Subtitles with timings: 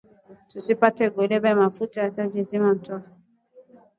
[0.57, 2.95] Usitape gulube mafuta ata zima moto